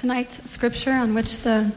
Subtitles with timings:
[0.00, 1.72] Tonight's scripture on which the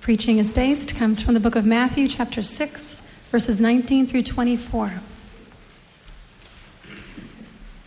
[0.00, 3.00] preaching is based comes from the book of Matthew, chapter 6,
[3.32, 4.92] verses 19 through 24.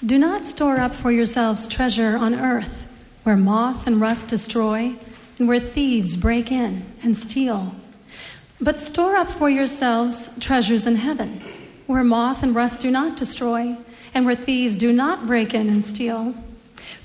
[0.06, 2.92] Do not store up for yourselves treasure on earth,
[3.24, 4.96] where moth and rust destroy,
[5.40, 7.74] and where thieves break in and steal.
[8.60, 11.40] But store up for yourselves treasures in heaven,
[11.86, 13.78] where moth and rust do not destroy,
[14.14, 16.36] and where thieves do not break in and steal.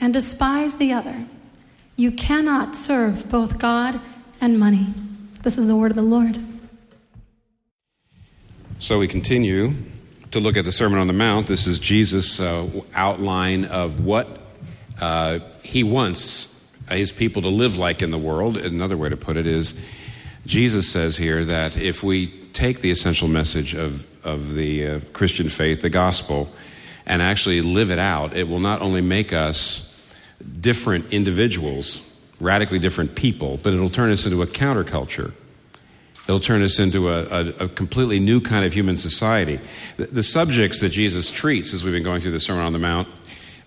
[0.00, 1.26] and despise the other.
[1.96, 4.00] You cannot serve both God
[4.40, 4.94] and money.
[5.42, 6.38] This is the word of the Lord.
[8.78, 9.72] So we continue
[10.30, 11.46] to look at the Sermon on the Mount.
[11.46, 14.40] This is Jesus' uh, outline of what
[15.00, 16.52] uh, he wants
[16.90, 18.56] his people to live like in the world.
[18.56, 19.74] Another way to put it is
[20.44, 25.48] Jesus says here that if we take the essential message of, of the uh, Christian
[25.48, 26.48] faith, the gospel,
[27.04, 29.85] and actually live it out, it will not only make us
[30.60, 35.32] different individuals, radically different people, but it'll turn us into a counterculture.
[36.24, 39.60] It'll turn us into a, a, a completely new kind of human society.
[39.96, 42.80] The, the, subjects that Jesus treats as we've been going through the Sermon on the
[42.80, 43.08] Mount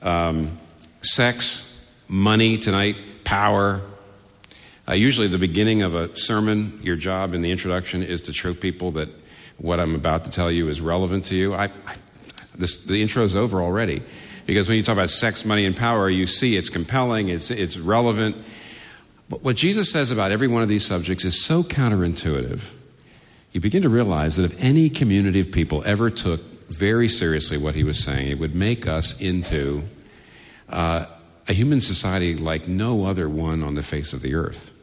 [0.02, 0.58] um,
[1.02, 3.82] sex, money tonight, power.
[4.88, 8.54] Uh, usually, the beginning of a sermon, your job in the introduction is to show
[8.54, 9.08] people that
[9.58, 11.54] what I'm about to tell you is relevant to you.
[11.54, 11.96] I, I,
[12.56, 14.02] this, the intro is over already.
[14.50, 17.78] Because when you talk about sex, money, and power, you see it's compelling, it's, it's
[17.78, 18.36] relevant.
[19.30, 22.74] But what Jesus says about every one of these subjects is so counterintuitive.
[23.52, 27.76] You begin to realize that if any community of people ever took very seriously what
[27.76, 29.84] he was saying, it would make us into
[30.68, 31.06] uh,
[31.48, 34.74] a human society like no other one on the face of the earth.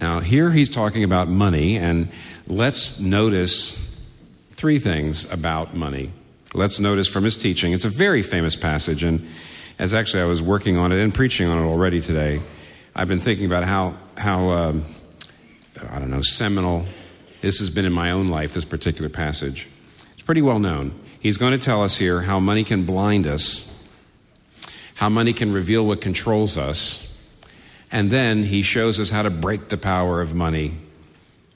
[0.00, 2.08] Now, here he's talking about money, and
[2.48, 4.04] let's notice
[4.50, 6.10] three things about money
[6.56, 9.28] Let's notice from his teaching, it's a very famous passage, and
[9.78, 12.40] as actually I was working on it and preaching on it already today,
[12.94, 14.86] I've been thinking about how, how um,
[15.90, 16.86] I don't know, seminal
[17.42, 19.68] this has been in my own life, this particular passage.
[20.14, 20.98] It's pretty well known.
[21.20, 23.84] He's going to tell us here how money can blind us,
[24.94, 27.20] how money can reveal what controls us,
[27.92, 30.78] and then he shows us how to break the power of money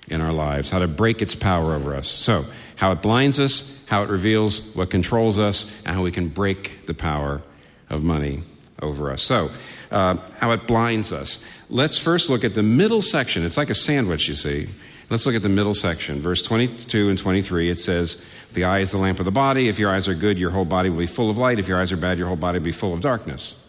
[0.09, 2.09] in our lives, how to break its power over us.
[2.09, 2.45] So,
[2.81, 6.87] how it blinds us, how it reveals what controls us, and how we can break
[6.87, 7.43] the power
[7.91, 8.43] of money
[8.81, 9.23] over us.
[9.23, 9.51] So,
[9.91, 11.45] uh, how it blinds us.
[11.69, 13.45] Let's first look at the middle section.
[13.45, 14.69] It's like a sandwich, you see.
[15.11, 16.21] Let's look at the middle section.
[16.21, 18.25] Verse 22 and 23, it says,
[18.55, 19.69] The eye is the lamp of the body.
[19.69, 21.59] If your eyes are good, your whole body will be full of light.
[21.59, 23.63] If your eyes are bad, your whole body will be full of darkness.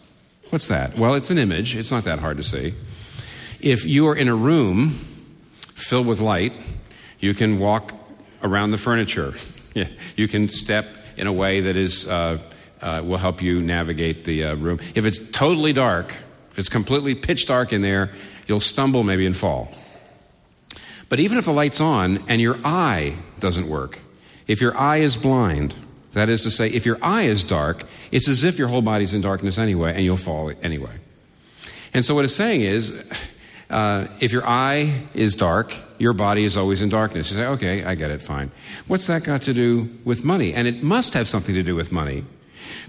[0.48, 0.96] What's that?
[0.96, 1.76] Well, it's an image.
[1.76, 2.72] It's not that hard to see.
[3.60, 4.92] If you are in a room
[5.74, 6.54] filled with light,
[7.20, 7.92] you can walk
[8.42, 9.34] around the furniture.
[10.16, 10.86] you can step
[11.16, 12.38] in a way that is, uh,
[12.80, 14.80] uh, will help you navigate the uh, room.
[14.94, 16.14] If it's totally dark,
[16.50, 18.10] if it's completely pitch dark in there,
[18.46, 19.70] you'll stumble maybe and fall.
[21.08, 24.00] But even if the light's on and your eye doesn't work,
[24.46, 25.74] if your eye is blind,
[26.14, 29.14] that is to say, if your eye is dark, it's as if your whole body's
[29.14, 30.96] in darkness anyway, and you'll fall anyway.
[31.94, 32.90] And so what it's saying is,
[33.72, 37.30] uh, if your eye is dark, your body is always in darkness.
[37.30, 38.50] You say, okay, I get it, fine.
[38.86, 40.52] What's that got to do with money?
[40.54, 42.24] And it must have something to do with money.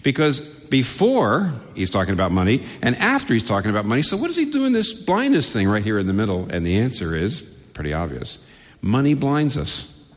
[0.03, 4.35] Because before he's talking about money, and after he's talking about money, so what is
[4.35, 6.47] he doing this blindness thing right here in the middle?
[6.49, 7.41] And the answer is
[7.73, 8.45] pretty obvious
[8.81, 10.11] money blinds us.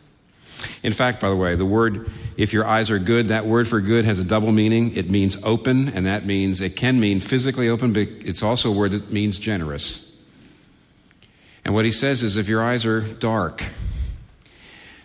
[0.82, 3.80] In fact, by the way, the word, if your eyes are good, that word for
[3.80, 4.96] good has a double meaning.
[4.96, 8.74] It means open, and that means it can mean physically open, but it's also a
[8.74, 10.05] word that means generous.
[11.66, 13.60] And what he says is if your eyes are dark,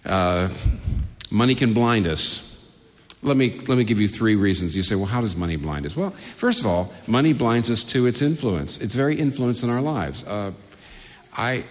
[0.05, 0.49] uh,
[1.31, 2.71] money can blind us.
[3.23, 4.75] Let me, let me give you three reasons.
[4.75, 5.97] You say, well, how does money blind us?
[5.97, 8.79] Well, first of all, money blinds us to its influence.
[8.79, 10.23] It's very influence in our lives.
[10.23, 10.51] Uh,
[11.35, 11.63] I,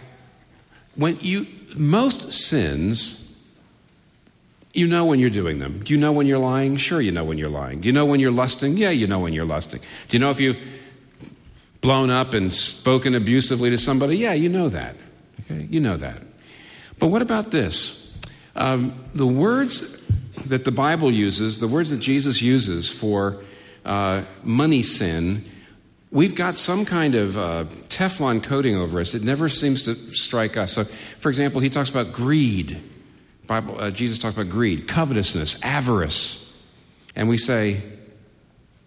[0.96, 1.46] when you,
[1.76, 3.40] most sins,
[4.74, 5.84] you know when you're doing them.
[5.84, 6.76] Do you know when you're lying?
[6.78, 7.82] Sure, you know when you're lying.
[7.82, 8.76] Do you know when you're lusting?
[8.76, 9.80] Yeah, you know when you're lusting.
[10.08, 10.56] Do you know if you
[11.80, 14.96] blown up and spoken abusively to somebody, yeah, you know that.
[15.40, 16.22] Okay, you know that.
[16.98, 18.18] But what about this?
[18.54, 20.06] Um, the words
[20.46, 23.42] that the Bible uses, the words that Jesus uses for
[23.84, 25.44] uh, money sin,
[26.10, 29.14] we've got some kind of uh, Teflon coating over us.
[29.14, 30.72] It never seems to strike us.
[30.72, 32.80] So, for example, he talks about greed.
[33.46, 36.46] Bible, uh, Jesus talks about greed, covetousness, avarice.
[37.16, 37.80] And we say,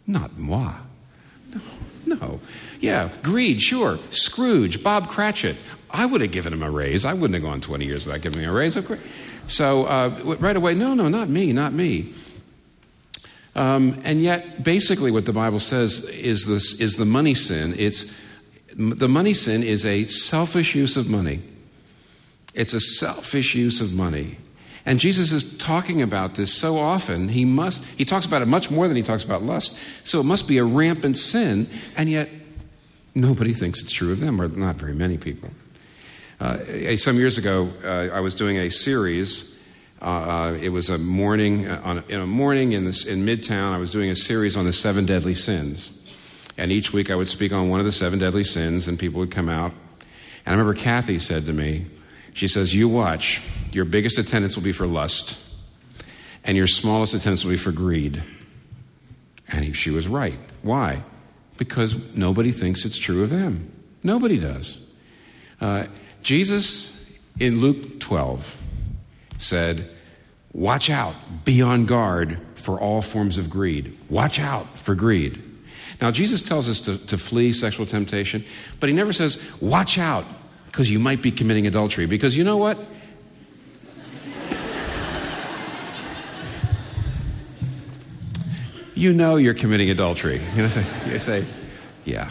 [0.07, 0.73] not moi.
[1.53, 1.61] No,
[2.05, 2.39] no.
[2.83, 3.97] Yeah, greed, sure.
[4.09, 5.55] Scrooge, Bob Cratchit.
[5.89, 7.05] I would have given him a raise.
[7.05, 8.75] I wouldn't have gone 20 years without giving him a raise.
[8.75, 8.99] Of course.
[9.47, 12.11] So uh, right away, no, no, not me, not me.
[13.55, 17.73] Um, and yet, basically, what the Bible says is this is the money sin.
[17.77, 18.21] It's
[18.75, 21.41] the money sin is a selfish use of money.
[22.53, 24.35] It's a selfish use of money.
[24.85, 28.69] And Jesus is talking about this so often, he must he talks about it much
[28.69, 29.79] more than he talks about lust.
[30.03, 32.29] So it must be a rampant sin, and yet
[33.15, 35.49] nobody thinks it's true of them, or not very many people.
[36.39, 39.53] Uh, some years ago, uh, I was doing a series
[40.03, 43.77] uh, it was a morning, uh, on, in a morning in, this, in Midtown, I
[43.77, 46.01] was doing a series on the seven deadly sins.
[46.57, 49.21] And each week I would speak on one of the seven deadly sins, and people
[49.21, 49.71] would come out.
[50.45, 51.85] And I remember Kathy said to me,
[52.33, 55.57] she says, You watch, your biggest attendance will be for lust,
[56.43, 58.21] and your smallest attendance will be for greed.
[59.53, 60.37] And he, she was right.
[60.63, 61.03] Why?
[61.57, 63.71] Because nobody thinks it's true of them.
[64.01, 64.81] Nobody does.
[65.61, 65.85] Uh,
[66.21, 68.61] Jesus in Luke 12
[69.37, 69.89] said,
[70.51, 71.15] Watch out,
[71.45, 73.97] be on guard for all forms of greed.
[74.09, 75.41] Watch out for greed.
[75.99, 78.43] Now, Jesus tells us to, to flee sexual temptation,
[78.79, 80.25] but he never says, Watch out,
[80.67, 82.05] because you might be committing adultery.
[82.05, 82.77] Because you know what?
[89.03, 90.41] You know you're committing adultery.
[90.55, 91.45] You know, you say,
[92.05, 92.29] Yeah.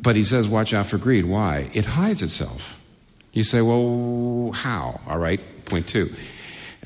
[0.00, 1.26] But he says, Watch out for greed.
[1.26, 1.70] Why?
[1.74, 2.80] It hides itself.
[3.32, 5.00] You say, Well, how?
[5.06, 6.10] All right, point two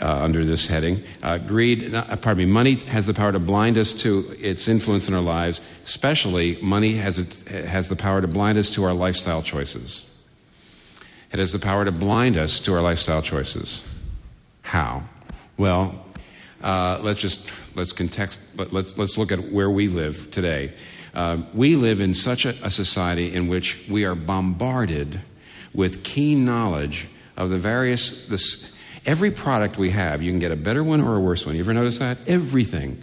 [0.01, 1.03] uh, under this heading.
[1.23, 5.09] Uh, greed, uh, pardon me, money has the power to blind us to its influence
[5.09, 5.61] in our lives.
[5.85, 10.11] Especially, money has, it, has the power to blind us to our lifestyle choices.
[11.33, 13.87] It has the power to blind us to our lifestyle choices.
[14.63, 15.03] How?
[15.57, 16.06] Well,
[16.63, 18.41] uh, let's just let's context.
[18.57, 20.73] Let, let's let's look at where we live today.
[21.15, 25.21] Uh, we live in such a, a society in which we are bombarded
[25.75, 27.07] with keen knowledge
[27.37, 28.77] of the various this,
[29.07, 31.55] Every product we have, you can get a better one or a worse one.
[31.55, 32.29] You ever notice that?
[32.29, 33.01] Everything.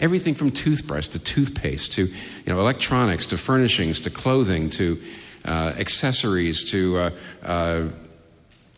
[0.00, 2.12] Everything from toothbrush to toothpaste to you
[2.52, 5.00] know, electronics to furnishings to clothing to
[5.44, 7.12] uh, accessories to
[7.44, 7.88] uh,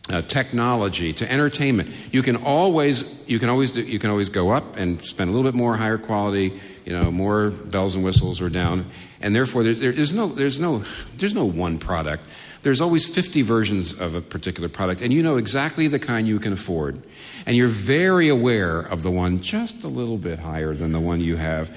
[0.09, 1.89] uh, technology to entertainment.
[2.11, 5.33] You can always you can always do, you can always go up and spend a
[5.33, 8.85] little bit more higher quality, you know, more bells and whistles or down,
[9.21, 10.83] and therefore there, there's no there's no
[11.17, 12.23] there's no one product
[12.67, 16.37] there's always 50 versions of a particular product, and you know exactly the kind you
[16.37, 17.01] can afford.
[17.45, 21.21] And you're very aware of the one just a little bit higher than the one
[21.21, 21.75] you have.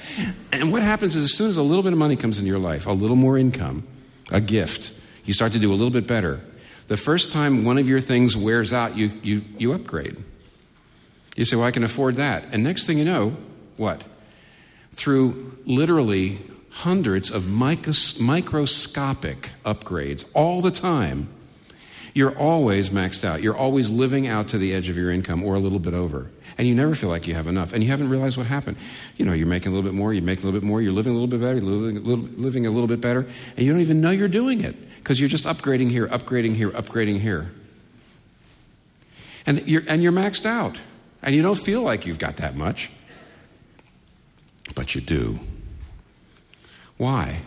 [0.52, 2.58] And what happens is, as soon as a little bit of money comes into your
[2.58, 3.86] life, a little more income,
[4.32, 6.40] a gift, you start to do a little bit better.
[6.90, 10.16] The first time one of your things wears out, you, you, you upgrade.
[11.36, 12.46] You say, Well, I can afford that.
[12.50, 13.36] And next thing you know,
[13.76, 14.02] what?
[14.90, 16.40] Through literally
[16.70, 21.28] hundreds of microscopic upgrades all the time,
[22.12, 23.40] you're always maxed out.
[23.40, 26.28] You're always living out to the edge of your income or a little bit over.
[26.58, 27.72] And you never feel like you have enough.
[27.72, 28.78] And you haven't realized what happened.
[29.16, 30.92] You know, you're making a little bit more, you're making a little bit more, you're
[30.92, 33.64] living a little bit better, you're living a little, living a little bit better, and
[33.64, 37.20] you don't even know you're doing it because you're just upgrading here, upgrading here, upgrading
[37.20, 37.50] here.
[39.46, 40.80] And you're, and you're maxed out.
[41.22, 42.90] And you don't feel like you've got that much,
[44.74, 45.40] but you do.
[46.96, 47.40] Why?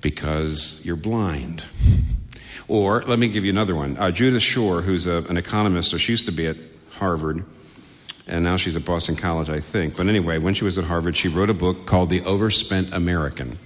[0.00, 1.64] Because you're blind.
[2.68, 3.96] Or let me give you another one.
[3.96, 6.56] Uh, Judith Schor, who's a, an economist, or she used to be at
[6.90, 7.44] Harvard,
[8.26, 9.96] and now she's at Boston College, I think.
[9.96, 13.58] But anyway, when she was at Harvard, she wrote a book called The Overspent American.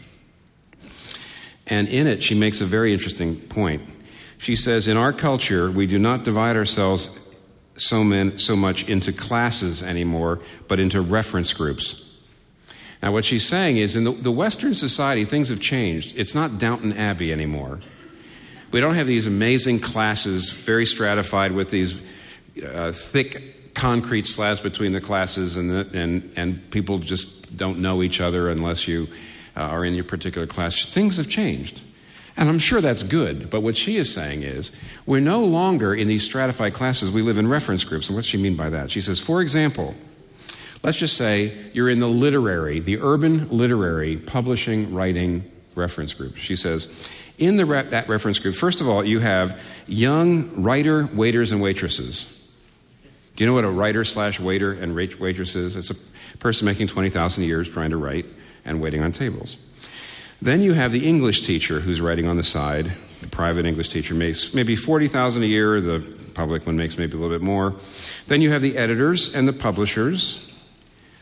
[1.71, 3.83] And in it, she makes a very interesting point.
[4.39, 7.17] She says, In our culture, we do not divide ourselves
[7.77, 12.19] so, men, so much into classes anymore, but into reference groups.
[13.03, 16.19] Now, what she's saying is in the, the Western society, things have changed.
[16.19, 17.81] It's not Downton Abbey anymore.
[18.73, 22.03] We don't have these amazing classes, very stratified with these
[22.63, 28.03] uh, thick concrete slabs between the classes, and, the, and, and people just don't know
[28.03, 29.09] each other unless you
[29.61, 30.85] uh, are in your particular class.
[30.85, 31.83] Things have changed.
[32.37, 34.73] And I'm sure that's good, but what she is saying is
[35.05, 38.09] we're no longer in these stratified classes, we live in reference groups.
[38.09, 38.91] And what she mean by that?
[38.91, 39.95] She says, for example,
[40.83, 46.37] Let's just say you're in the literary, the urban literary publishing writing reference group.
[46.37, 46.93] She says,
[47.37, 51.61] in the re- that reference group, first of all, you have young writer, waiters, and
[51.61, 52.37] waitresses.
[53.37, 55.77] Do you know what a writer slash waiter and waitress is?
[55.77, 58.27] It's a person making 20,000 a year trying to write
[58.65, 59.57] and waiting on tables.
[60.43, 62.93] Then you have the English teacher who's writing on the side.
[63.21, 66.01] The private English teacher makes maybe 40,000 a year, the
[66.35, 67.75] public one makes maybe a little bit more.
[68.27, 70.55] Then you have the editors and the publishers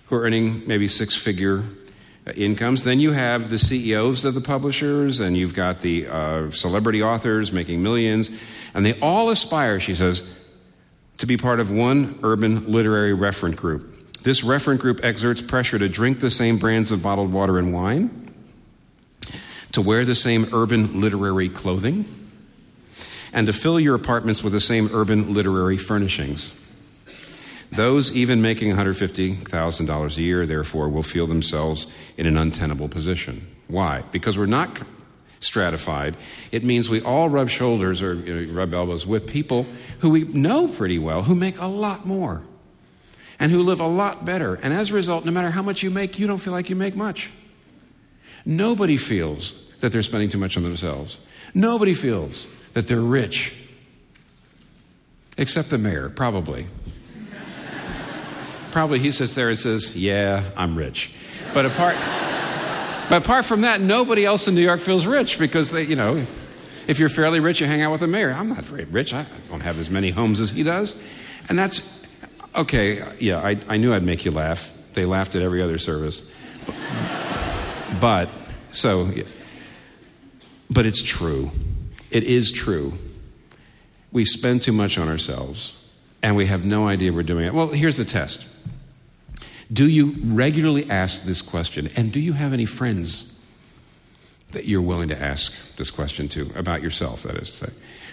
[0.07, 1.65] who are earning maybe six figure
[2.27, 2.85] uh, incomes.
[2.85, 7.51] Then you have the CEOs of the publishers, and you've got the uh, celebrity authors
[7.53, 8.31] making millions.
[8.75, 10.23] And they all aspire, she says,
[11.19, 13.98] to be part of one urban literary referent group.
[14.23, 18.35] This referent group exerts pressure to drink the same brands of bottled water and wine,
[19.73, 22.05] to wear the same urban literary clothing,
[23.33, 26.55] and to fill your apartments with the same urban literary furnishings.
[27.71, 33.47] Those even making $150,000 a year, therefore, will feel themselves in an untenable position.
[33.69, 34.03] Why?
[34.11, 34.81] Because we're not
[35.41, 36.17] stratified.
[36.51, 39.67] It means we all rub shoulders or you know, rub elbows with people
[40.01, 42.43] who we know pretty well, who make a lot more
[43.41, 44.55] and who live a lot better.
[44.57, 46.77] And as a result, no matter how much you make, you don't feel like you
[46.77, 47.31] make much.
[48.45, 51.19] Nobody feels that they're spending too much on themselves.
[51.55, 53.55] Nobody feels that they're rich.
[55.37, 56.67] Except the mayor, probably.
[58.73, 61.15] probably he sits there and says, Yeah, I'm rich.
[61.55, 61.97] But apart,
[63.09, 66.27] but apart from that, nobody else in New York feels rich because they, you know,
[66.87, 68.33] if you're fairly rich, you hang out with the mayor.
[68.33, 69.15] I'm not very rich.
[69.15, 70.97] I don't have as many homes as he does.
[71.49, 71.98] And that's
[72.59, 73.03] okay.
[73.19, 74.75] Yeah, I, I knew I'd make you laugh.
[74.95, 76.31] They laughed at every other service.
[78.01, 78.29] But,
[78.73, 79.11] so,
[80.71, 81.51] but it's true.
[82.11, 82.95] It is true.
[84.13, 85.75] We spend too much on ourselves
[86.23, 87.55] and we have no idea we're doing it.
[87.55, 88.47] Well, here's the test
[89.73, 91.89] Do you regularly ask this question?
[91.97, 93.38] And do you have any friends
[94.53, 97.73] that you're willing to ask this question to about yourself, that is to say?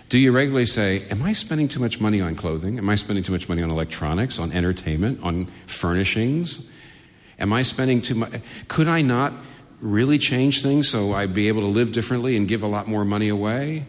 [0.09, 2.77] Do you regularly say, Am I spending too much money on clothing?
[2.77, 6.69] Am I spending too much money on electronics, on entertainment, on furnishings?
[7.39, 8.33] Am I spending too much?
[8.67, 9.33] Could I not
[9.81, 13.03] really change things so I'd be able to live differently and give a lot more
[13.03, 13.85] money away?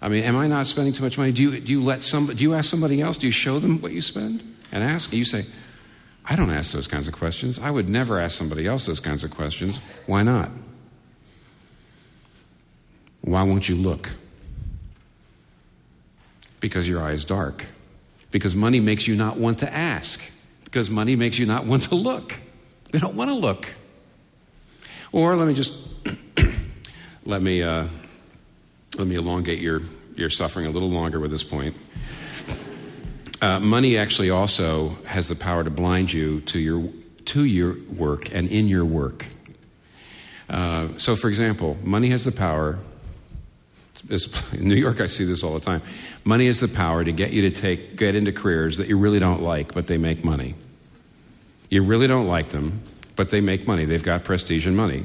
[0.00, 1.32] I mean, am I not spending too much money?
[1.32, 3.18] Do you, do you let somebody, do you ask somebody else?
[3.18, 5.12] Do you show them what you spend and ask?
[5.12, 5.42] You say,
[6.24, 7.58] I don't ask those kinds of questions.
[7.58, 9.78] I would never ask somebody else those kinds of questions.
[10.06, 10.50] Why not?
[13.20, 14.10] Why won't you look?
[16.60, 17.66] Because your eye is dark.
[18.30, 20.32] Because money makes you not want to ask.
[20.64, 22.38] Because money makes you not want to look.
[22.90, 23.74] They don't want to look.
[25.12, 26.06] Or let me just
[27.24, 27.86] let me uh,
[28.96, 29.82] let me elongate your
[30.16, 31.76] your suffering a little longer with this point.
[33.40, 36.90] Uh, money actually also has the power to blind you to your
[37.24, 39.26] to your work and in your work.
[40.48, 42.78] Uh, so, for example, money has the power.
[44.52, 45.82] In New York, I see this all the time.
[46.24, 49.18] Money is the power to get you to take get into careers that you really
[49.18, 50.54] don't like, but they make money.
[51.68, 52.82] You really don't like them,
[53.16, 53.84] but they make money.
[53.84, 55.04] They've got prestige and money.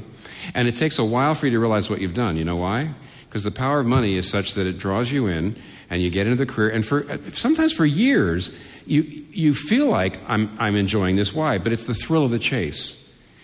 [0.54, 2.36] And it takes a while for you to realize what you've done.
[2.36, 2.94] You know why?
[3.28, 5.56] Because the power of money is such that it draws you in
[5.90, 6.70] and you get into the career.
[6.70, 11.34] And for sometimes for years, you, you feel like I'm, I'm enjoying this.
[11.34, 11.58] Why?
[11.58, 13.00] But it's the thrill of the chase.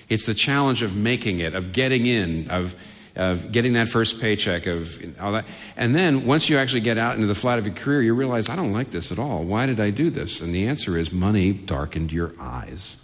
[0.09, 2.75] It's the challenge of making it, of getting in, of,
[3.17, 5.45] of getting that first paycheck, of all that.
[5.77, 8.49] And then once you actually get out into the flat of your career, you realize,
[8.49, 9.43] I don't like this at all.
[9.45, 10.41] Why did I do this?
[10.41, 12.97] And the answer is money darkened your eyes.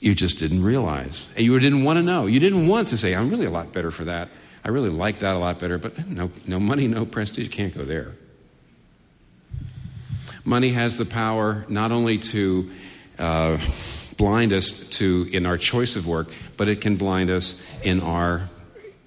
[0.00, 1.32] You just didn't realize.
[1.36, 2.26] And you didn't want to know.
[2.26, 4.28] You didn't want to say, I'm really a lot better for that.
[4.64, 7.84] I really like that a lot better, but no, no money, no prestige, can't go
[7.84, 8.12] there.
[10.44, 12.70] Money has the power not only to
[13.18, 13.58] uh,
[14.22, 18.48] blind us to in our choice of work, but it can blind us in our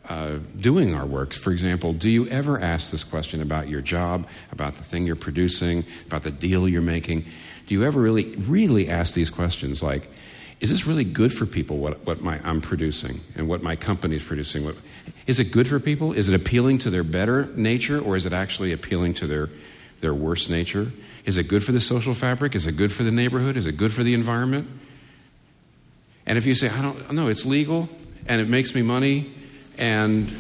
[0.10, 1.32] uh, doing our work.
[1.32, 5.16] For example, do you ever ask this question about your job, about the thing you're
[5.16, 7.24] producing, about the deal you're making?
[7.66, 10.10] Do you ever really, really ask these questions like,
[10.60, 14.18] is this really good for people what, what my, I'm producing and what my company
[14.18, 14.66] is producing?
[14.66, 14.76] What,
[15.28, 16.12] is it good for people?
[16.12, 19.48] Is it appealing to their better nature or is it actually appealing to their,
[20.02, 20.92] their worse nature?
[21.24, 22.54] Is it good for the social fabric?
[22.54, 23.56] Is it good for the neighborhood?
[23.56, 24.68] Is it good for the environment?
[26.26, 27.90] And if you say, I don't know, it's legal
[28.28, 29.32] and it makes me money
[29.78, 30.32] and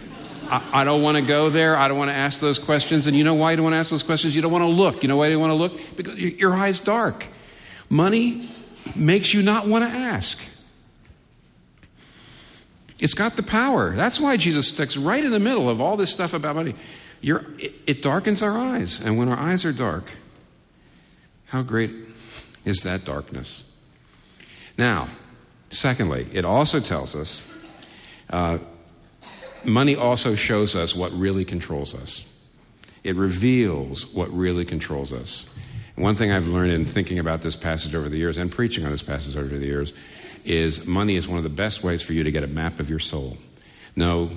[0.49, 3.07] I, I don't want to go there, I don't want to ask those questions.
[3.07, 4.35] And you know why you don't want to ask those questions?
[4.35, 5.01] You don't want to look.
[5.03, 5.95] You know why you don't want to look?
[5.95, 7.27] Because your, eye's dark.
[7.89, 8.49] Money
[8.95, 10.43] makes you not want to ask.
[12.99, 13.95] It's got the power.
[13.95, 16.75] That's why Jesus sticks right in the middle of all this stuff about money.
[17.21, 19.01] It, it darkens our eyes.
[19.01, 20.11] And when our eyes are dark,
[21.47, 21.91] how great
[22.63, 23.71] is that darkness?
[24.77, 25.09] Now,
[25.75, 27.51] secondly, it also tells us
[28.29, 28.59] uh,
[29.63, 32.25] money also shows us what really controls us.
[33.03, 35.49] It reveals what really controls us.
[35.95, 38.91] One thing I've learned in thinking about this passage over the years and preaching on
[38.91, 39.93] this passage over the years
[40.43, 42.89] is money is one of the best ways for you to get a map of
[42.89, 43.37] your soul.
[43.95, 44.31] No,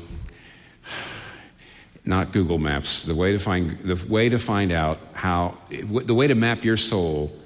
[2.04, 3.02] not Google Maps.
[3.02, 6.76] The way to find the way to find out how the way to map your
[6.76, 7.36] soul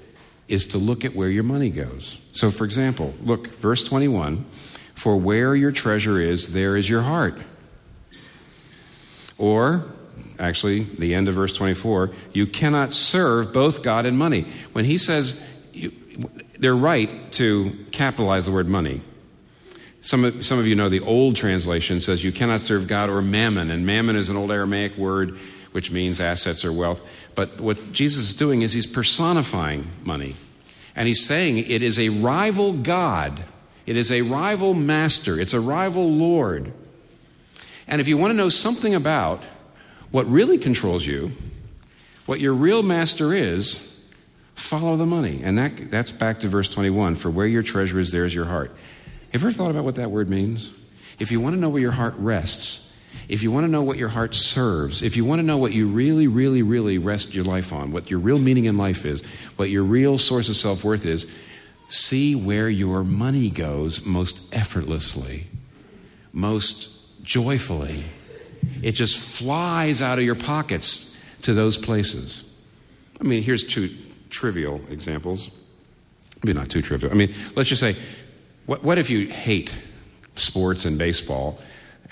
[0.49, 2.21] is to look at where your money goes.
[2.33, 4.45] So, for example, look, verse 21
[4.95, 7.39] For where your treasure is, there is your heart.
[9.39, 9.87] Or,
[10.39, 14.43] actually, the end of verse 24, you cannot serve both God and money.
[14.73, 15.93] When he says, you,
[16.59, 19.01] they're right to capitalize the word money.
[20.01, 23.23] Some of, some of you know the old translation says you cannot serve God or
[23.23, 25.39] mammon, and mammon is an old Aramaic word
[25.73, 27.03] which means assets or wealth.
[27.35, 30.37] But what Jesus is doing is he's personifying money.
[30.95, 33.45] And he's saying it is a rival God,
[33.87, 36.73] it is a rival master, it's a rival Lord.
[37.89, 39.43] And if you want to know something about
[40.11, 41.33] what really controls you,
[42.27, 44.07] what your real master is,
[44.55, 45.41] follow the money.
[45.43, 48.45] And that, that's back to verse 21 for where your treasure is, there is your
[48.45, 48.71] heart.
[49.33, 50.73] Have you ever thought about what that word means?
[51.19, 52.92] If you want to know where your heart rests,
[53.29, 55.73] if you want to know what your heart serves, if you want to know what
[55.73, 59.25] you really, really, really rest your life on, what your real meaning in life is,
[59.57, 61.33] what your real source of self worth is,
[61.89, 65.45] see where your money goes most effortlessly,
[66.33, 68.05] most joyfully.
[68.83, 71.13] It just flies out of your pockets
[71.43, 72.49] to those places.
[73.21, 73.91] I mean, here's two
[74.31, 75.51] trivial examples.
[76.43, 77.13] Maybe not too trivial.
[77.13, 77.95] I mean, let's just say,
[78.67, 79.77] what, what if you hate
[80.35, 81.61] sports and baseball?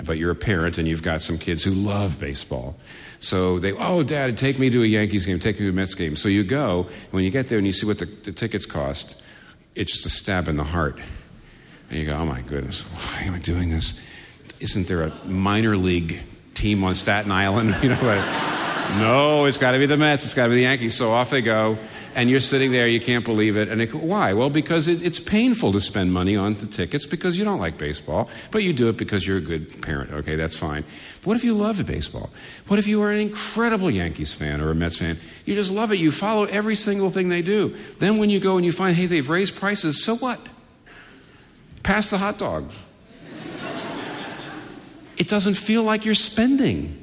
[0.05, 2.77] But you're a parent and you've got some kids who love baseball.
[3.19, 5.95] So they, oh, dad, take me to a Yankees game, take me to a Mets
[5.95, 6.17] game.
[6.17, 9.23] So you go, when you get there and you see what the, the tickets cost,
[9.75, 10.99] it's just a stab in the heart.
[11.91, 14.01] And you go, oh my goodness, why am I doing this?
[14.61, 16.23] Isn't there a minor league
[16.55, 17.77] team on Staten Island?
[17.83, 18.25] You know, like,
[18.99, 20.97] no, it's got to be the Mets, it's got to be the Yankees.
[20.97, 21.79] So off they go
[22.21, 23.69] and you're sitting there, you can't believe it.
[23.71, 24.35] And it, why?
[24.35, 27.79] Well, because it, it's painful to spend money on the tickets because you don't like
[27.79, 30.13] baseball, but you do it because you're a good parent.
[30.13, 30.83] Okay, that's fine.
[30.83, 32.29] But what if you love baseball?
[32.69, 35.17] What if you are an incredible Yankees fan or a Mets fan?
[35.47, 35.99] You just love it.
[35.99, 37.75] You follow every single thing they do.
[38.01, 40.47] Then when you go and you find, hey, they've raised prices, so what?
[41.83, 42.71] Pass the hot dog.
[45.17, 47.03] it doesn't feel like you're spending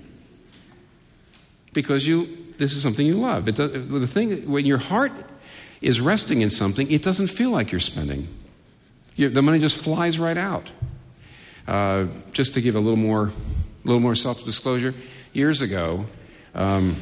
[1.74, 3.48] because you this is something you love.
[3.48, 5.12] It does, the thing, when your heart
[5.82, 8.28] is resting in something, it doesn't feel like you're spending.
[9.16, 10.72] You, the money just flies right out.
[11.68, 13.32] Uh, just to give a little more,
[13.84, 14.94] little more self-disclosure,
[15.34, 16.06] years ago,
[16.56, 16.96] um,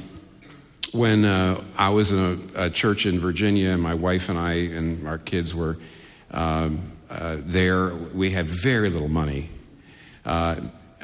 [0.91, 4.53] when uh, I was in a, a, church in Virginia, and my wife and I
[4.53, 5.77] and our kids were
[6.31, 9.49] um, uh, there, we had very little money.
[10.25, 10.55] Uh,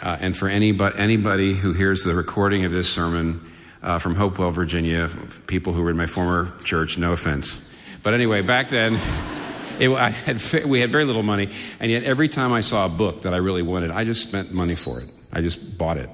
[0.01, 3.41] uh, and for anybody, anybody who hears the recording of this sermon,
[3.81, 5.09] uh, from Hopewell, Virginia,
[5.47, 7.67] people who were in my former church, no offense.
[8.03, 8.99] But anyway, back then,
[9.79, 13.23] it, had, we had very little money, and yet every time I saw a book
[13.23, 15.09] that I really wanted, I just spent money for it.
[15.31, 16.09] I just bought it.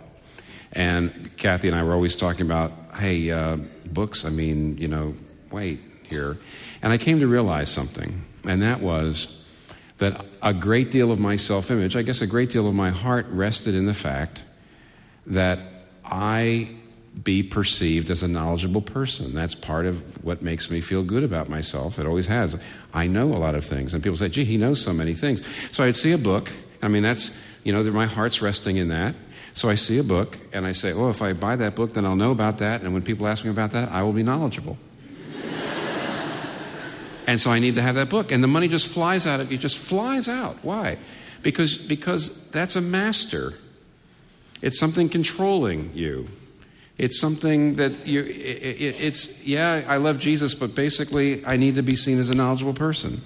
[0.73, 5.15] And Kathy and I were always talking about, hey, uh, books, I mean, you know,
[5.51, 6.37] wait here.
[6.81, 9.45] And I came to realize something, and that was
[9.97, 12.91] that a great deal of my self image, I guess a great deal of my
[12.91, 14.43] heart, rested in the fact
[15.25, 15.59] that
[16.05, 16.69] I
[17.23, 19.33] be perceived as a knowledgeable person.
[19.33, 21.99] That's part of what makes me feel good about myself.
[21.99, 22.59] It always has.
[22.93, 23.93] I know a lot of things.
[23.93, 25.45] And people say, gee, he knows so many things.
[25.71, 26.51] So I'd see a book.
[26.81, 29.15] I mean, that's, you know, my heart's resting in that.
[29.53, 32.05] So I see a book and I say, oh, if I buy that book, then
[32.05, 32.81] I'll know about that.
[32.81, 34.77] And when people ask me about that, I will be knowledgeable.
[37.27, 38.31] and so I need to have that book.
[38.31, 40.57] And the money just flies out of it just flies out.
[40.61, 40.99] Why?
[41.41, 43.53] Because, because that's a master.
[44.61, 46.27] It's something controlling you.
[46.97, 51.75] It's something that you, it, it, it's, yeah, I love Jesus, but basically I need
[51.75, 53.21] to be seen as a knowledgeable person.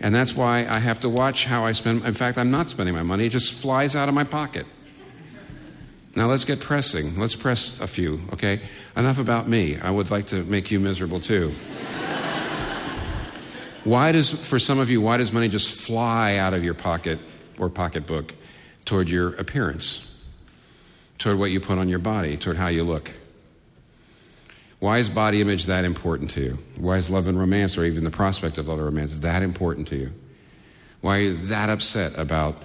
[0.00, 2.04] And that's why I have to watch how I spend.
[2.04, 4.66] In fact, I'm not spending my money, it just flies out of my pocket.
[6.14, 7.18] Now let's get pressing.
[7.18, 8.60] Let's press a few, okay?
[8.96, 9.78] Enough about me.
[9.78, 11.50] I would like to make you miserable too.
[13.84, 17.18] why does, for some of you, why does money just fly out of your pocket
[17.58, 18.34] or pocketbook
[18.84, 20.17] toward your appearance?
[21.18, 23.12] Toward what you put on your body, toward how you look.
[24.78, 26.58] Why is body image that important to you?
[26.76, 29.88] Why is love and romance, or even the prospect of love and romance, that important
[29.88, 30.12] to you?
[31.00, 32.62] Why are you that upset about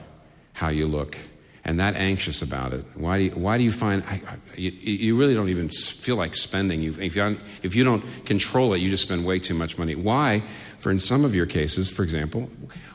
[0.53, 1.17] how you look
[1.65, 2.85] and that anxious about it?
[2.93, 4.21] Why do you, why do you find I,
[4.55, 6.81] you, you, really don't even feel like spending?
[6.81, 9.95] You, if, you, if you don't control it, you just spend way too much money.
[9.95, 10.43] Why?
[10.77, 12.49] For in some of your cases, for example,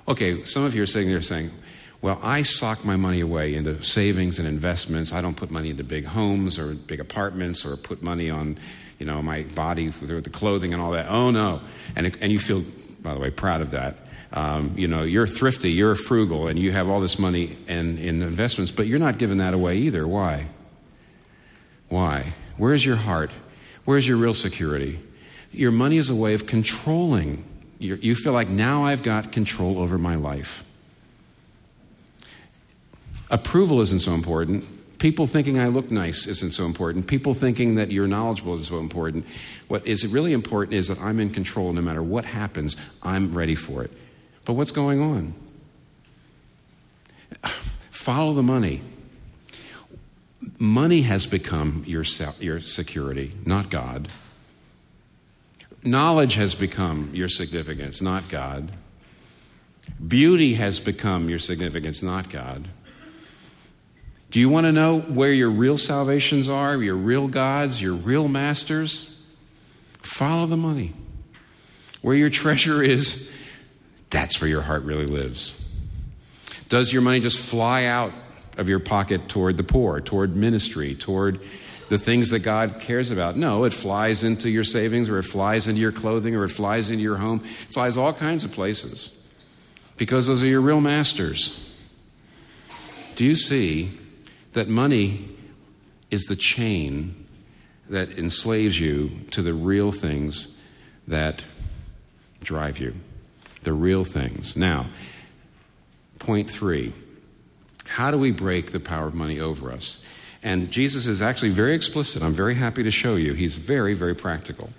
[0.06, 1.50] okay, some of you are sitting there saying,
[2.00, 5.12] well, I sock my money away into savings and investments.
[5.12, 8.56] I don't put money into big homes or big apartments or put money on,
[8.98, 11.06] you know, my body with the clothing and all that.
[11.08, 11.60] Oh no,
[11.96, 12.62] and and you feel,
[13.02, 13.96] by the way, proud of that.
[14.32, 18.22] um, you know, you're thrifty, you're frugal, and you have all this money in, in
[18.22, 20.06] investments, but you're not giving that away either.
[20.06, 20.48] Why?
[21.88, 22.34] Why?
[22.58, 23.30] Where's your heart?
[23.84, 25.00] Where's your real security?
[25.50, 27.44] Your money is a way of controlling.
[27.78, 30.64] you you feel like now I've got control over my life.
[33.30, 34.64] Approval isn't so important.
[34.98, 37.06] People thinking I look nice isn't so important.
[37.06, 39.26] People thinking that you're knowledgeable isn't so important.
[39.68, 43.54] What is really important is that I'm in control no matter what happens, I'm ready
[43.54, 43.92] for it.
[44.44, 45.34] But what's going on?
[47.90, 48.82] Follow the money.
[50.58, 52.04] Money has become your,
[52.40, 54.08] your security, not God.
[55.84, 58.72] Knowledge has become your significance, not God.
[60.06, 62.68] Beauty has become your significance, not God.
[64.30, 68.28] Do you want to know where your real salvations are, your real gods, your real
[68.28, 69.22] masters?
[69.98, 70.92] Follow the money.
[72.02, 73.34] Where your treasure is,
[74.10, 75.64] that's where your heart really lives.
[76.68, 78.12] Does your money just fly out
[78.58, 81.40] of your pocket toward the poor, toward ministry, toward
[81.88, 83.36] the things that God cares about?
[83.36, 86.90] No, it flies into your savings, or it flies into your clothing, or it flies
[86.90, 87.42] into your home.
[87.44, 89.18] It flies all kinds of places
[89.96, 91.72] because those are your real masters.
[93.16, 93.90] Do you see
[94.52, 95.28] that money
[96.10, 97.26] is the chain
[97.88, 100.62] that enslaves you to the real things
[101.06, 101.44] that
[102.42, 102.94] drive you?
[103.62, 104.56] the real things.
[104.56, 104.86] Now,
[106.18, 106.92] point three
[107.86, 110.04] how do we break the power of money over us?
[110.42, 112.22] And Jesus is actually very explicit.
[112.22, 113.32] I'm very happy to show you.
[113.32, 114.70] He's very, very practical.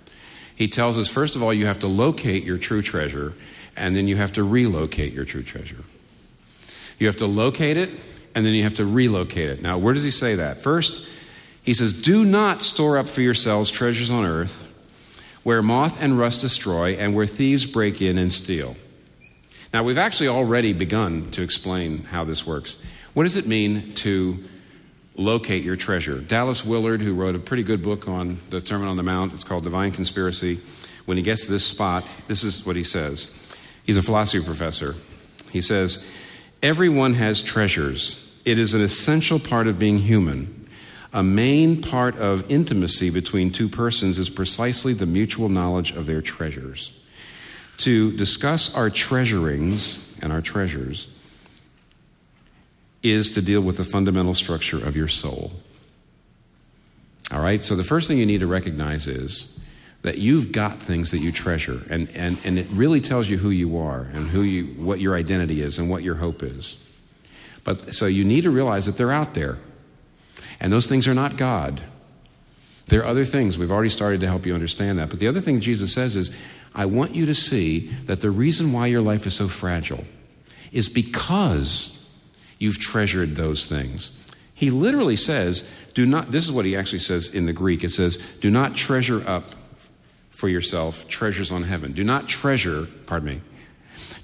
[0.54, 3.34] He tells us, first of all, you have to locate your true treasure,
[3.76, 5.84] and then you have to relocate your true treasure.
[6.98, 7.90] You have to locate it,
[8.34, 9.62] and then you have to relocate it.
[9.62, 10.58] Now, where does he say that?
[10.58, 11.08] First,
[11.62, 14.70] he says, Do not store up for yourselves treasures on earth
[15.42, 18.76] where moth and rust destroy, and where thieves break in and steal.
[19.72, 22.80] Now, we've actually already begun to explain how this works.
[23.14, 24.38] What does it mean to
[25.16, 26.18] locate your treasure?
[26.20, 29.44] Dallas Willard, who wrote a pretty good book on the Sermon on the Mount, it's
[29.44, 30.60] called Divine Conspiracy.
[31.06, 33.36] When he gets to this spot, this is what he says.
[33.84, 34.94] He's a philosophy professor.
[35.50, 36.06] He says,
[36.62, 38.38] Everyone has treasures.
[38.44, 40.68] It is an essential part of being human.
[41.12, 46.20] A main part of intimacy between two persons is precisely the mutual knowledge of their
[46.20, 46.98] treasures.
[47.78, 51.08] To discuss our treasurings and our treasures
[53.02, 55.52] is to deal with the fundamental structure of your soul.
[57.32, 59.59] All right, so the first thing you need to recognize is
[60.02, 63.50] that you've got things that you treasure, and, and, and it really tells you who
[63.50, 66.82] you are and who you, what your identity is and what your hope is.
[67.64, 69.58] But so you need to realize that they're out there.
[70.60, 71.80] And those things are not God.
[72.86, 73.58] There are other things.
[73.58, 75.10] We've already started to help you understand that.
[75.10, 76.36] But the other thing Jesus says is,
[76.74, 80.04] I want you to see that the reason why your life is so fragile
[80.72, 82.10] is because
[82.58, 84.16] you've treasured those things.
[84.54, 87.84] He literally says, do not, this is what he actually says in the Greek.
[87.84, 89.50] It says, do not treasure up
[90.40, 91.92] for yourself treasures on heaven.
[91.92, 93.40] Do not treasure, pardon me,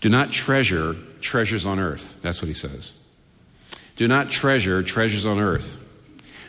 [0.00, 2.20] do not treasure treasures on earth.
[2.22, 2.92] That's what he says.
[3.96, 5.82] Do not treasure treasures on earth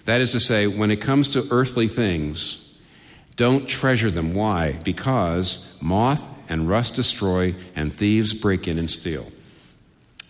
[0.07, 2.73] that is to say, when it comes to earthly things,
[3.35, 4.33] don't treasure them.
[4.33, 4.71] Why?
[4.71, 9.29] Because moth and rust destroy, and thieves break in and steal.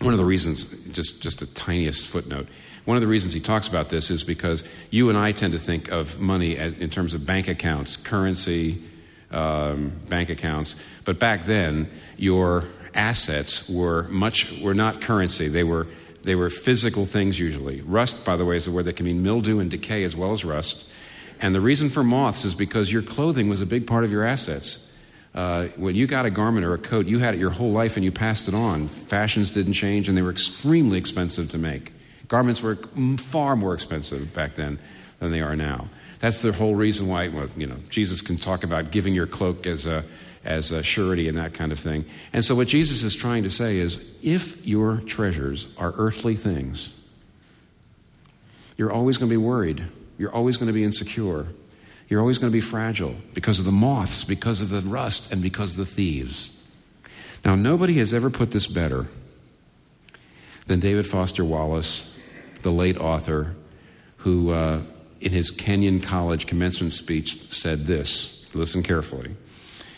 [0.00, 2.48] One of the reasons, just, just a tiniest footnote,
[2.86, 5.60] one of the reasons he talks about this is because you and I tend to
[5.60, 8.82] think of money in terms of bank accounts, currency,
[9.30, 10.80] um, bank accounts.
[11.04, 12.64] But back then, your
[12.94, 15.86] assets were much were not currency; they were
[16.22, 17.80] they were physical things usually.
[17.80, 20.32] Rust, by the way, is a word that can mean mildew and decay as well
[20.32, 20.90] as rust.
[21.40, 24.24] And the reason for moths is because your clothing was a big part of your
[24.24, 24.92] assets.
[25.34, 27.96] Uh, when you got a garment or a coat, you had it your whole life
[27.96, 28.88] and you passed it on.
[28.88, 31.92] Fashions didn't change and they were extremely expensive to make.
[32.26, 32.74] Garments were
[33.16, 34.78] far more expensive back then
[35.20, 35.88] than they are now.
[36.18, 39.66] That's the whole reason why, well, you know, Jesus can talk about giving your cloak
[39.66, 40.04] as a,
[40.44, 42.04] as a surety and that kind of thing.
[42.32, 46.98] And so, what Jesus is trying to say is if your treasures are earthly things,
[48.76, 49.84] you're always going to be worried.
[50.18, 51.46] You're always going to be insecure.
[52.08, 55.42] You're always going to be fragile because of the moths, because of the rust, and
[55.42, 56.54] because of the thieves.
[57.44, 59.08] Now, nobody has ever put this better
[60.66, 62.18] than David Foster Wallace,
[62.62, 63.54] the late author,
[64.18, 64.82] who, uh,
[65.20, 68.54] in his Kenyon College commencement speech, said this.
[68.54, 69.34] Listen carefully.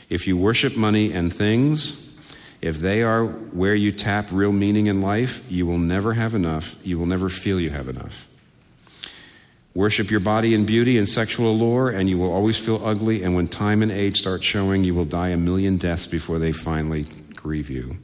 [0.09, 2.16] If you worship money and things,
[2.61, 6.85] if they are where you tap real meaning in life, you will never have enough.
[6.85, 8.26] You will never feel you have enough.
[9.72, 13.22] Worship your body in beauty and sexual allure, and you will always feel ugly.
[13.22, 16.52] And when time and age start showing, you will die a million deaths before they
[16.52, 17.06] finally
[17.37, 17.98] grieve you.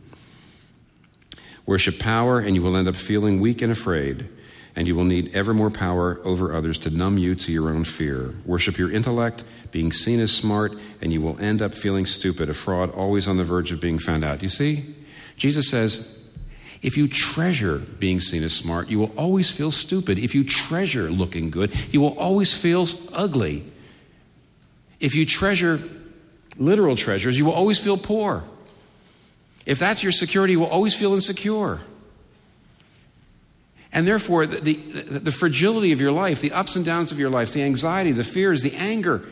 [1.67, 4.29] Worship power, and you will end up feeling weak and afraid,
[4.77, 7.83] and you will need ever more power over others to numb you to your own
[7.83, 8.35] fear.
[8.45, 12.55] Worship your intellect, being seen as smart, and you will end up feeling stupid, a
[12.55, 14.43] fraud, always on the verge of being found out.
[14.43, 14.95] You see?
[15.39, 16.13] Jesus says,
[16.83, 20.19] if you treasure being seen as smart, you will always feel stupid.
[20.19, 23.65] If you treasure looking good, you will always feel ugly.
[25.01, 25.81] If you treasure
[26.59, 28.45] literal treasures, you will always feel poor.
[29.65, 31.81] If that's your security, you will always feel insecure.
[33.97, 37.31] And therefore, the, the, the, fragility of your life, the ups and downs of your
[37.31, 39.27] life, the anxiety, the fears, the anger,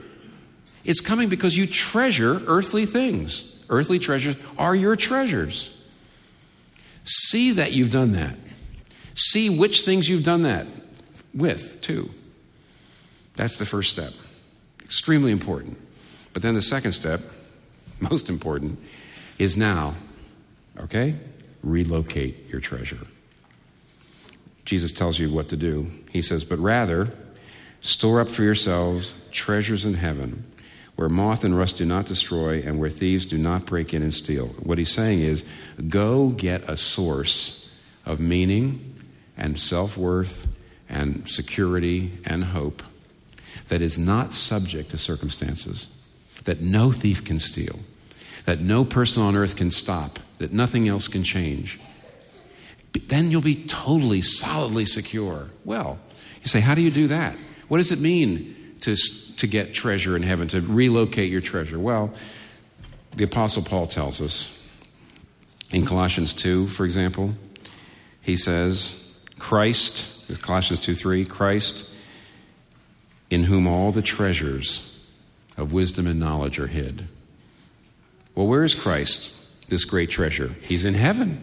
[0.87, 3.63] it's coming because you treasure earthly things.
[3.69, 5.85] Earthly treasures are your treasures.
[7.05, 8.37] See that you've done that.
[9.15, 10.67] See which things you've done that
[11.35, 12.09] with, too.
[13.35, 14.15] That's the first step.
[14.83, 15.77] Extremely important.
[16.33, 17.21] But then the second step,
[18.01, 18.79] most important,
[19.39, 19.97] is now,
[20.81, 21.17] okay?
[21.63, 23.07] Relocate your treasure.
[24.65, 25.91] Jesus tells you what to do.
[26.11, 27.13] He says, But rather,
[27.81, 30.45] store up for yourselves treasures in heaven
[30.97, 34.15] where moth and rust do not destroy and where thieves do not break in and
[34.15, 34.47] steal.
[34.63, 35.45] What he's saying is
[35.89, 38.95] go get a source of meaning
[39.37, 40.57] and self worth
[40.89, 42.83] and security and hope
[43.69, 45.97] that is not subject to circumstances,
[46.45, 47.81] that no thief can steal,
[48.45, 51.81] that no person on earth can stop, that nothing else can change.
[52.95, 55.51] Then you'll be totally, solidly secure.
[55.65, 55.99] Well,
[56.43, 57.37] you say, how do you do that?
[57.69, 61.79] What does it mean to to get treasure in heaven, to relocate your treasure?
[61.79, 62.13] Well,
[63.17, 64.69] the Apostle Paul tells us
[65.71, 67.35] in Colossians 2, for example,
[68.21, 69.01] he says,
[69.39, 71.91] Christ, Colossians 2 3, Christ,
[73.31, 75.07] in whom all the treasures
[75.57, 77.09] of wisdom and knowledge are hid.
[78.35, 80.55] Well, where is Christ, this great treasure?
[80.63, 81.43] He's in heaven.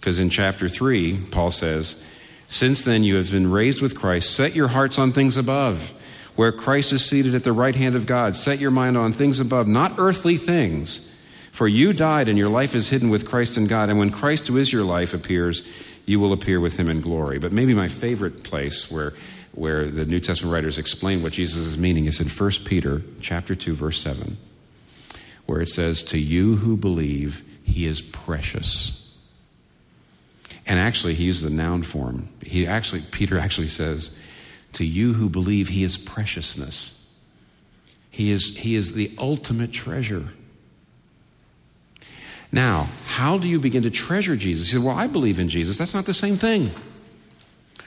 [0.00, 2.02] Because in chapter 3, Paul says,
[2.48, 5.92] Since then you have been raised with Christ, set your hearts on things above
[6.36, 8.34] where Christ is seated at the right hand of God.
[8.34, 11.14] Set your mind on things above, not earthly things.
[11.52, 13.90] For you died, and your life is hidden with Christ in God.
[13.90, 15.68] And when Christ, who is your life, appears,
[16.06, 17.38] you will appear with him in glory.
[17.38, 19.12] But maybe my favorite place where,
[19.52, 23.54] where the New Testament writers explain what Jesus is meaning is in 1 Peter chapter
[23.54, 24.38] 2, verse 7,
[25.44, 28.99] where it says, To you who believe, he is precious.
[30.66, 32.28] And actually, he uses the noun form.
[32.44, 34.18] He actually, Peter actually says,
[34.74, 36.96] to you who believe he is preciousness.
[38.10, 40.28] He is, he is the ultimate treasure.
[42.52, 44.68] Now, how do you begin to treasure Jesus?
[44.68, 45.78] He said, Well, I believe in Jesus.
[45.78, 46.70] That's not the same thing.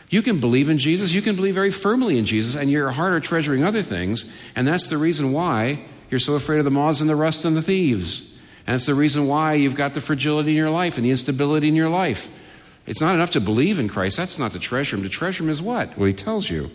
[0.09, 3.13] You can believe in Jesus, you can believe very firmly in Jesus, and your heart
[3.13, 5.79] are treasuring other things, and that's the reason why
[6.11, 8.39] you're so afraid of the moths and the rust and the thieves.
[8.67, 11.67] And it's the reason why you've got the fragility in your life and the instability
[11.67, 12.31] in your life.
[12.85, 14.17] It's not enough to believe in Christ.
[14.17, 15.03] That's not to treasure him.
[15.03, 15.97] To treasure him is what?
[15.97, 16.71] Well, he tells you.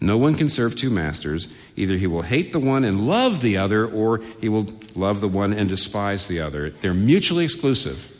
[0.00, 1.52] No one can serve two masters.
[1.76, 5.28] Either he will hate the one and love the other, or he will love the
[5.28, 6.70] one and despise the other.
[6.70, 8.14] They're mutually exclusive.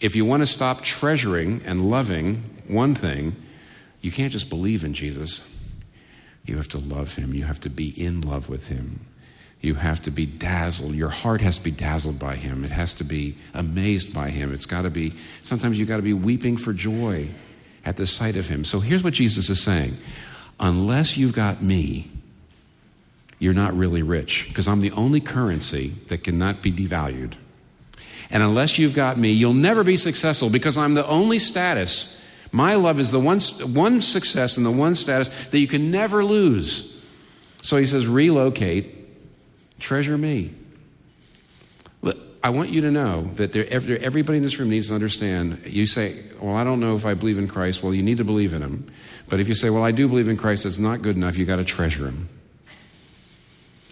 [0.00, 3.34] If you want to stop treasuring and loving one thing,
[4.00, 5.52] you can't just believe in Jesus.
[6.44, 7.34] You have to love him.
[7.34, 9.07] You have to be in love with him.
[9.60, 10.94] You have to be dazzled.
[10.94, 12.64] Your heart has to be dazzled by him.
[12.64, 14.54] It has to be amazed by him.
[14.54, 17.28] It's got to be, sometimes you've got to be weeping for joy
[17.84, 18.64] at the sight of him.
[18.64, 19.96] So here's what Jesus is saying
[20.60, 22.10] Unless you've got me,
[23.38, 27.34] you're not really rich because I'm the only currency that cannot be devalued.
[28.30, 32.22] And unless you've got me, you'll never be successful because I'm the only status.
[32.52, 33.40] My love is the one,
[33.74, 37.02] one success and the one status that you can never lose.
[37.62, 38.97] So he says, relocate
[39.78, 40.52] Treasure me.
[42.42, 45.60] I want you to know that there, everybody in this room needs to understand.
[45.66, 47.82] You say, Well, I don't know if I believe in Christ.
[47.82, 48.86] Well, you need to believe in Him.
[49.28, 51.36] But if you say, Well, I do believe in Christ, it's not good enough.
[51.36, 52.28] You've got to treasure Him.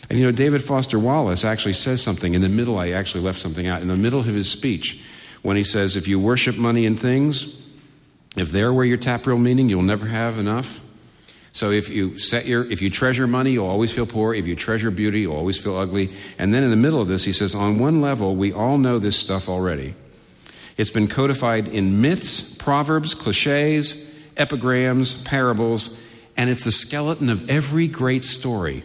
[0.09, 2.79] And you know, David Foster Wallace actually says something in the middle.
[2.79, 3.83] I actually left something out.
[3.83, 5.05] In the middle of his speech,
[5.43, 7.69] when he says, If you worship money and things,
[8.37, 10.86] if they're where your tap real meaning, you'll never have enough.
[11.57, 14.35] So if you set your, if you treasure money, you'll always feel poor.
[14.35, 16.11] If you treasure beauty, you'll always feel ugly.
[16.37, 18.99] And then in the middle of this, he says, on one level, we all know
[18.99, 19.95] this stuff already.
[20.77, 27.89] It's been codified in myths, proverbs, cliches, epigrams, parables, and it's the skeleton of every
[27.89, 28.83] great story.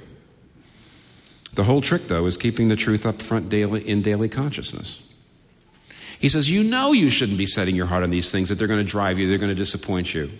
[1.55, 5.13] The whole trick, though, is keeping the truth up front daily in daily consciousness.
[6.21, 8.69] He says, You know you shouldn't be setting your heart on these things, that they're
[8.69, 10.31] going to drive you, they're going to disappoint you.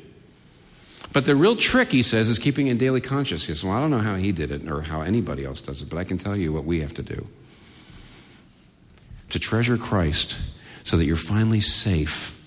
[1.13, 3.63] But the real trick, he says, is keeping in daily consciousness.
[3.63, 5.97] Well, I don't know how he did it or how anybody else does it, but
[5.97, 7.28] I can tell you what we have to do.
[9.30, 10.38] To treasure Christ,
[10.84, 12.38] so that you're finally safe,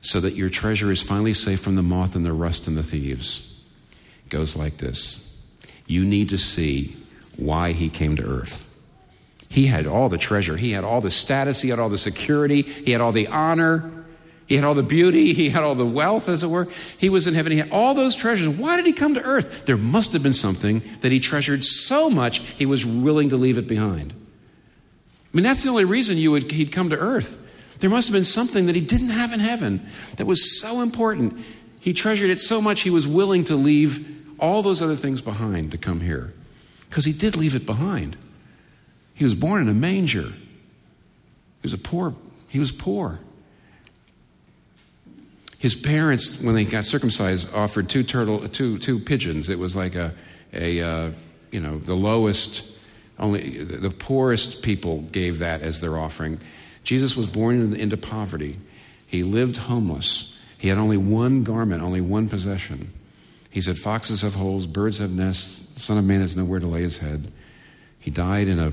[0.00, 2.82] so that your treasure is finally safe from the moth and the rust and the
[2.82, 3.62] thieves.
[4.26, 5.40] It goes like this
[5.86, 6.96] You need to see
[7.36, 8.64] why he came to earth.
[9.48, 12.62] He had all the treasure, he had all the status, he had all the security,
[12.62, 13.90] he had all the honor.
[14.48, 16.68] He had all the beauty, he had all the wealth, as it were.
[16.96, 18.48] He was in heaven, he had all those treasures.
[18.48, 19.66] Why did he come to earth?
[19.66, 23.58] There must have been something that he treasured so much he was willing to leave
[23.58, 24.14] it behind.
[24.14, 27.44] I mean, that's the only reason you would, he'd come to earth.
[27.78, 31.38] There must have been something that he didn't have in heaven that was so important.
[31.78, 35.72] He treasured it so much he was willing to leave all those other things behind
[35.72, 36.32] to come here.
[36.88, 38.16] Because he did leave it behind.
[39.12, 40.28] He was born in a manger.
[40.30, 42.14] He was a poor,
[42.48, 43.20] he was poor.
[45.58, 49.48] His parents, when they got circumcised, offered two turtle, two, two pigeons.
[49.48, 50.14] It was like a,
[50.52, 51.10] a uh,
[51.50, 52.78] you know, the lowest,
[53.18, 56.38] only the poorest people gave that as their offering.
[56.84, 58.58] Jesus was born into poverty.
[59.06, 60.40] He lived homeless.
[60.58, 62.92] He had only one garment, only one possession.
[63.50, 66.82] He said, Foxes have holes, birds have nests, Son of Man has nowhere to lay
[66.82, 67.32] his head.
[67.98, 68.72] He died in a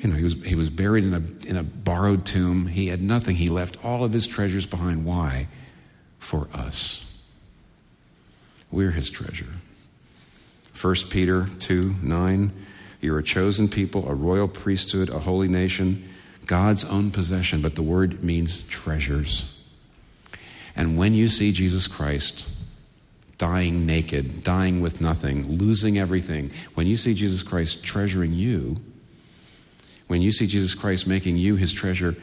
[0.00, 2.68] you know, he was, he was buried in a, in a borrowed tomb.
[2.68, 3.36] He had nothing.
[3.36, 5.04] He left all of his treasures behind.
[5.04, 5.48] Why?
[6.18, 7.18] For us.
[8.70, 9.54] We're his treasure.
[10.80, 12.52] 1 Peter 2 9.
[13.02, 16.08] You're a chosen people, a royal priesthood, a holy nation,
[16.46, 19.64] God's own possession, but the word means treasures.
[20.76, 22.48] And when you see Jesus Christ
[23.38, 28.76] dying naked, dying with nothing, losing everything, when you see Jesus Christ treasuring you,
[30.10, 32.16] when you see Jesus Christ making you his treasure,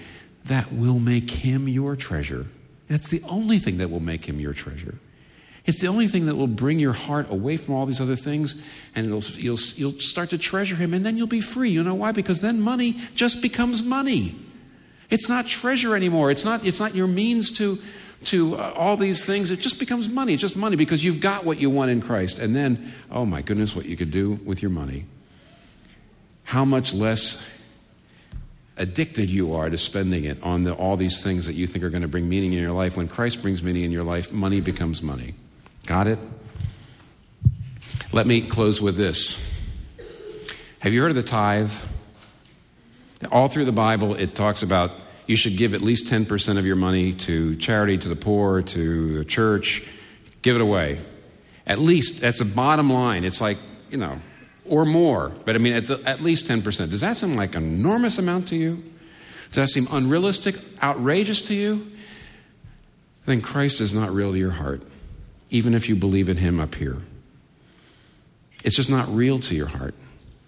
[0.43, 2.45] that will make him your treasure.
[2.89, 4.95] That's the only thing that will make him your treasure.
[5.63, 8.61] It's the only thing that will bring your heart away from all these other things,
[8.93, 9.55] and you'll, you'll
[10.01, 11.69] start to treasure him, and then you'll be free.
[11.69, 12.11] You know why?
[12.11, 14.35] Because then money just becomes money.
[15.09, 16.29] It's not treasure anymore.
[16.29, 17.77] It's not, it's not your means to,
[18.25, 19.49] to uh, all these things.
[19.49, 20.33] It just becomes money.
[20.33, 22.37] It's just money because you've got what you want in Christ.
[22.37, 25.05] And then, oh my goodness, what you could do with your money.
[26.43, 27.56] How much less
[28.77, 31.89] addicted you are to spending it on the, all these things that you think are
[31.89, 32.97] going to bring meaning in your life.
[32.97, 35.33] When Christ brings meaning in your life, money becomes money.
[35.85, 36.19] Got it?
[38.11, 39.57] Let me close with this.
[40.79, 41.71] Have you heard of the tithe?
[43.31, 44.91] All through the Bible, it talks about
[45.25, 49.17] you should give at least 10% of your money to charity, to the poor, to
[49.17, 49.85] the church.
[50.41, 51.01] Give it away.
[51.65, 53.25] At least, that's the bottom line.
[53.25, 53.57] It's like,
[53.89, 54.19] you know,
[54.69, 56.63] or more, but I mean at, the, at least 10%.
[56.89, 58.83] Does that seem like an enormous amount to you?
[59.47, 61.91] Does that seem unrealistic, outrageous to you?
[63.25, 64.81] Then Christ is not real to your heart,
[65.49, 66.97] even if you believe in Him up here.
[68.63, 69.95] It's just not real to your heart.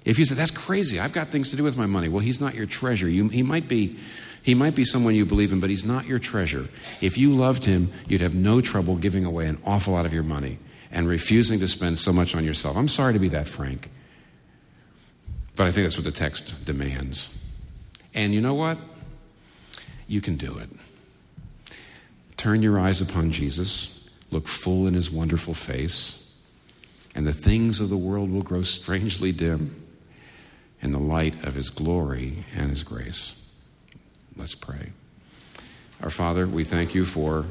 [0.05, 2.41] If you say, that's crazy, I've got things to do with my money, well, He's
[2.41, 3.08] not your treasure.
[3.08, 3.97] You, he, might be,
[4.43, 6.67] he might be someone you believe in, but He's not your treasure.
[7.01, 10.23] If you loved Him, you'd have no trouble giving away an awful lot of your
[10.23, 10.58] money
[10.91, 12.75] and refusing to spend so much on yourself.
[12.75, 13.89] I'm sorry to be that frank.
[15.59, 17.37] But I think that's what the text demands.
[18.13, 18.77] And you know what?
[20.07, 20.69] You can do it.
[22.37, 26.33] Turn your eyes upon Jesus, look full in his wonderful face,
[27.13, 29.85] and the things of the world will grow strangely dim
[30.81, 33.45] in the light of his glory and his grace.
[34.37, 34.93] Let's pray.
[36.01, 37.43] Our Father, we thank you for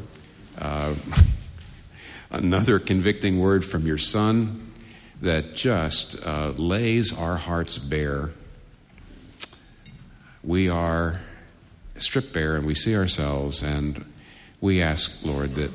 [0.56, 0.94] uh,
[2.30, 4.67] another convicting word from your Son
[5.20, 8.30] that just uh, lays our hearts bare.
[10.42, 11.20] We are
[11.98, 14.04] stripped bare and we see ourselves, and
[14.60, 15.72] we ask, Lord, that,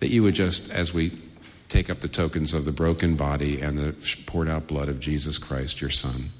[0.00, 1.12] that you would just, as we
[1.68, 5.38] take up the tokens of the broken body and the poured out blood of Jesus
[5.38, 6.30] Christ, your Son,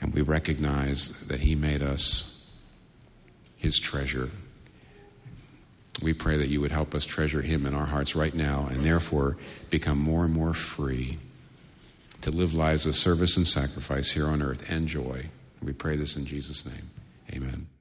[0.00, 2.50] and we recognize that He made us
[3.56, 4.30] His treasure
[6.00, 8.80] we pray that you would help us treasure him in our hearts right now and
[8.80, 9.36] therefore
[9.68, 11.18] become more and more free
[12.22, 15.28] to live lives of service and sacrifice here on earth and joy.
[15.62, 16.90] We pray this in Jesus' name.
[17.32, 17.71] Amen.